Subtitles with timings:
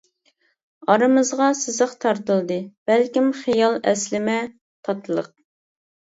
[0.91, 2.57] ئارىمىزغا سىزىق تارتىلدى،
[2.91, 4.39] بەلكىم خىيال-ئەسلىمە
[4.89, 5.29] تاتلىق.